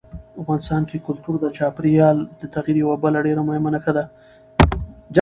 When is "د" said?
1.39-1.45, 2.39-2.41